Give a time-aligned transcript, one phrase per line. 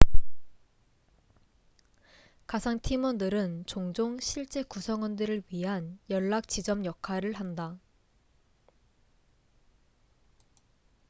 [2.47, 7.77] 가상 팀원들은 종종 실제 구성원들을 위한 연락지점 역할을 한다